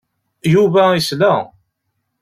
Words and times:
Yuba 0.53 0.83
yesla. 0.95 1.35